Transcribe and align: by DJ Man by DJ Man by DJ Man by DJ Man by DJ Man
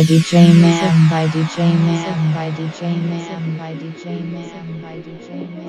by 0.00 0.04
DJ 0.06 0.54
Man 0.56 1.08
by 1.10 1.28
DJ 1.28 1.76
Man 1.78 2.32
by 2.32 2.50
DJ 2.50 3.02
Man 3.02 3.56
by 3.58 3.74
DJ 3.74 4.24
Man 4.24 4.80
by 4.80 4.96
DJ 4.96 5.28
Man 5.52 5.59